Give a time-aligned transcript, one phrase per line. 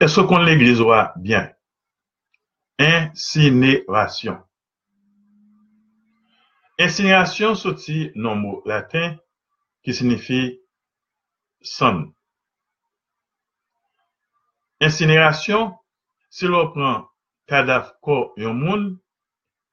[0.00, 1.52] Est-ce qu'on l'église voit bien?
[2.78, 4.40] Incinération.
[6.78, 9.16] Incinération sorti non mot latin
[9.82, 10.60] qui signifie
[11.60, 12.14] son.
[14.80, 15.76] Incinération,
[16.30, 17.08] si l'on prend
[17.48, 19.00] cadavre corps moun,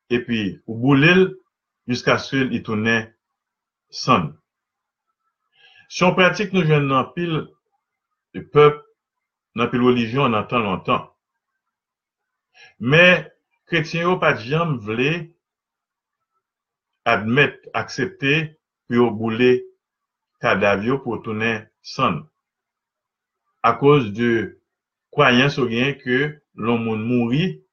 [0.10, 1.36] et puis ou boulel
[1.88, 3.14] jusqu'à ce qu'il tourne
[3.92, 4.36] son.
[5.90, 7.48] Si on pratique nous jeunes dans pile
[8.34, 8.84] de peuple,
[9.56, 11.14] dans pile religion, on entend longtemps.
[12.80, 13.32] Mais
[13.66, 15.36] chrétiens ou pas jamais voulu
[17.06, 19.66] admettre, accepter, puis au bouler
[20.42, 22.28] cadavre pour tourner son.
[23.64, 24.60] À cause de
[25.12, 27.64] croyance bien que l'homme mourit,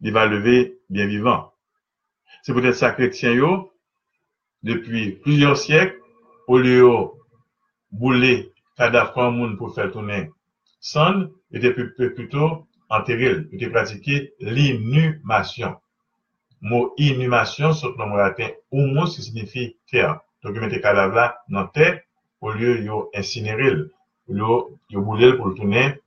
[0.00, 1.52] il va lever bien vivant.
[2.42, 3.72] C'est peut-être ça chrétien yo,
[4.62, 5.98] depuis plusieurs siècles,
[6.46, 6.88] au lieu
[7.90, 10.30] bouler cadavre pour faire tourner
[10.82, 15.76] son, était plutôt enterré, était pratiquer l'inhumation.
[16.60, 20.20] Mot inhumation, sur le mot latin, humus, qui signifie terre.
[20.42, 22.00] Donc, il mettait cadavre là dans terre,
[22.40, 23.72] au lieu de incinérer,
[24.28, 24.44] au lieu
[24.90, 26.00] de bouler pour tourner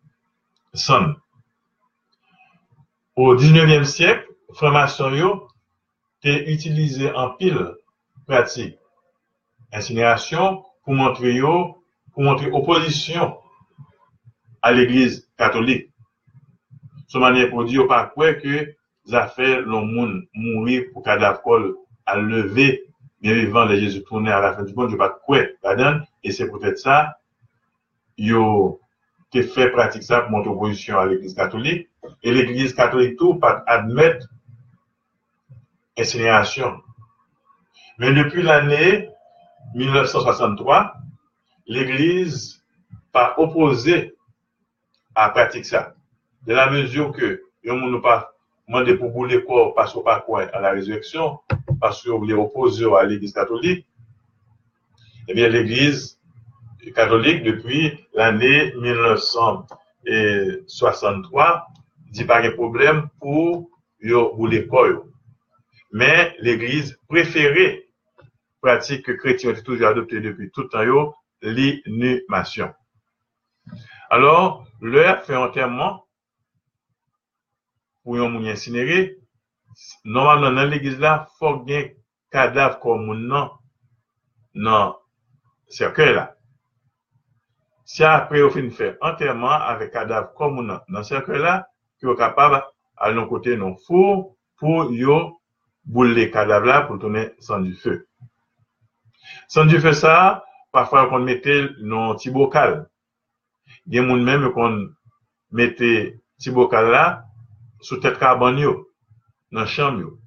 [0.73, 1.15] son.
[3.15, 4.27] Au 19e siècle,
[5.17, 5.47] yo,
[6.21, 7.75] était utilisé en pile
[8.27, 8.77] pratique.
[9.71, 13.37] Incinération pour montrer pour montrer opposition
[14.65, 15.91] à l'église catholique.
[17.05, 18.73] Ce manière pour dire pas quoi que
[19.05, 22.83] ça fait l'homme moun mourir pour cadavre à lever
[23.21, 25.37] bien vivant de Jésus tourner à la fin du monde, je pas quoi
[26.23, 27.19] et c'est peut-être ça
[28.17, 28.79] yo
[29.29, 31.87] te fait pratique ça pour montrer opposition à l'église catholique
[32.23, 34.27] et l'église catholique tout pas admettre
[35.95, 36.81] incinération.
[37.99, 39.09] Mais depuis l'année
[39.75, 40.95] 1963,
[41.67, 42.63] l'Église
[43.11, 44.14] pas opposé
[45.15, 45.95] à pratiquer ça.
[46.45, 48.35] De la mesure que on ne pas
[48.67, 51.39] demandé pour bouler corps parce qu'on pas quoi à la résurrection,
[51.79, 53.87] parce qu'on voulait opposer à l'Église catholique,
[55.27, 56.19] eh bien l'Église
[56.93, 61.67] catholique depuis l'année 1963
[62.11, 63.69] dit pas de problème pour
[64.35, 65.05] bouler corps.
[65.91, 67.87] Mais l'Église préférée
[68.61, 72.73] pratique que chrétiens ont toujours adoptée depuis tout le temps, l'inhumation.
[74.09, 76.05] Alors, leur fait enterrement
[78.03, 79.17] pour un moun incinéré.
[80.03, 81.89] Normalement, dans l'église là, faut bien
[82.31, 83.49] cadavre comme moun nan,
[84.53, 84.93] nan
[85.67, 86.35] cercueil là.
[87.83, 91.67] Si après, on fin fait enterrement avec cadavre comme moun nan, dans cercueil là,
[91.99, 92.63] qui est capable
[92.97, 95.41] à l'un côté non four pour yo
[95.83, 98.07] bouler cadavre là pour tourner sans du feu.
[99.47, 102.87] Sans du feu ça, parfois on mettait dans petit bocal.
[103.87, 104.87] Il y a des gens
[105.51, 107.25] mettait petit bocal là
[107.81, 108.61] sous tête carbone
[109.51, 110.19] dans la chambre yo.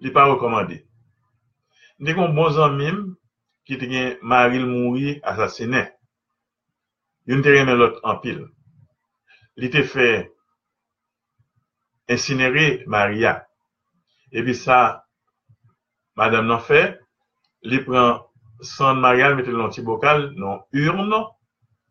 [0.00, 0.86] Il pas recommandé.
[1.98, 2.92] Nous avons bons amis
[3.64, 5.90] qui ont mari mouri assassiné.
[7.26, 8.46] Une te l'autre en pile.
[9.56, 10.32] Il était fait
[12.08, 13.48] incinérer Maria.
[14.32, 15.06] Et puis ça,
[16.14, 17.00] madame n'en fait,
[17.62, 20.34] il prend sang de Maria, il met dans un petit bocal,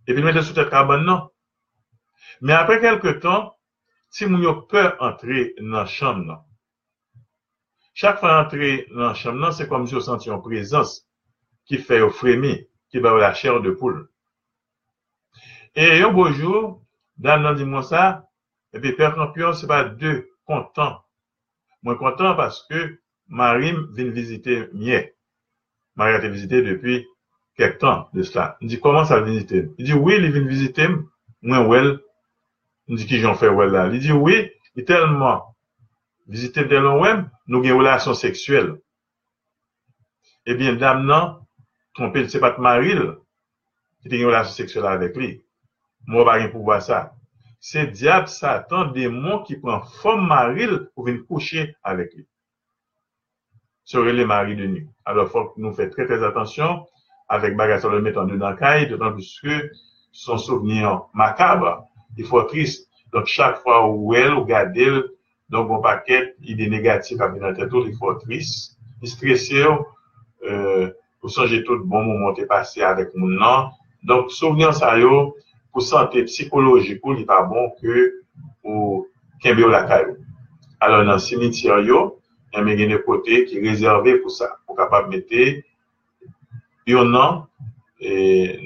[0.08, 1.30] et puis il met sous tête carbone, non.
[2.42, 3.56] Mais après quelque temps,
[4.10, 6.46] si moun peut entrer dans la chambre,
[7.94, 11.08] chaque fois entrer dans la chambre, c'est comme si on sentit une présence
[11.66, 14.10] qui fait au frémir, qui va la chair de poule.
[15.76, 16.82] Et un beau jour,
[17.18, 18.30] Dan dit moi ça,
[18.74, 21.04] et puis Père Campion, c'est pas deux contents.
[21.84, 25.16] Moi content parce que Marie vient visiter Mier.
[25.96, 27.06] Marie a été
[27.56, 28.58] visité quelques temps de cela.
[28.62, 29.70] Il dit, comment ça visiter?
[29.78, 30.88] Il dit, oui, il vient visiter,
[31.42, 32.00] moi, well.
[32.88, 33.90] Il dit, qui j'en fais well là?
[33.92, 35.56] Il dit, oui, il tellement
[36.28, 38.80] visité de l'OM, nous une relation sexuelle.
[40.46, 41.40] Eh bien, dame, non,
[41.94, 42.96] trompé, c'est pas Marie,
[44.02, 45.44] qui a une relation sexuelle avec lui.
[46.08, 47.16] Moi, pas rien pour voir ça.
[47.60, 52.28] C'est diable, Satan, démon qui prend forme Marie pour venir coucher avec lui.
[53.84, 54.88] Serait les maris de nuit.
[55.04, 56.86] Alors, il faut que nous fassions très,
[57.32, 59.62] avèk bagay sa lè mèt an nou nan kay, dotan pwiske
[60.16, 61.64] son souvenir makab,
[62.16, 65.02] di fwa trist, donk chak fwa ou el ou gade el,
[65.52, 69.88] donk bon paket, ide negatif api nan tè tou, di fwa trist, di stresè ou,
[70.46, 70.92] euh,
[71.24, 73.72] ou sanje tout bon moun moun te pase avèk moun nan,
[74.06, 75.34] donk souvenir sa yo,
[75.76, 78.06] pou sante psikologikou li pa bon ke
[78.64, 79.04] ou
[79.44, 80.22] kenbe ou lakay ou.
[80.80, 82.06] Alon nan simitir yo,
[82.56, 85.66] yon men gen de kote ki rezerve pou sa, pou kapab mette
[86.88, 87.48] un nom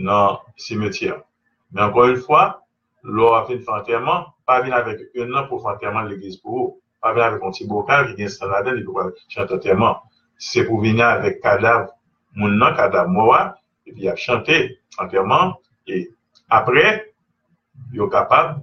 [0.04, 1.22] dans le cimetière.
[1.72, 2.64] Mais encore une fois,
[3.04, 6.72] lò a fin fantèman, pa vin avèk un nan pou fantèman l'Eglise pou ou.
[7.00, 9.60] Pa vin avèk an ti bokal ki gen san la den, li pou pa chante
[9.64, 10.00] tèman.
[10.38, 11.88] Se pou vin avèk kadav
[12.36, 13.56] moun nan, kadav moua,
[13.88, 14.58] e pi a chante
[14.98, 15.54] fantèman,
[15.88, 16.10] e
[16.50, 16.86] apre,
[17.94, 18.60] yo kapab,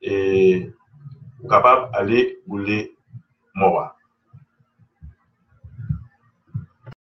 [0.00, 0.70] e
[1.40, 2.90] yo kapab ale boule
[3.54, 3.96] moua.